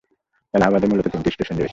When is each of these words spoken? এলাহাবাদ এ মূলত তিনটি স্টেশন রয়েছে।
এলাহাবাদ 0.53 0.81
এ 0.83 0.87
মূলত 0.87 1.05
তিনটি 1.07 1.29
স্টেশন 1.31 1.55
রয়েছে। 1.55 1.69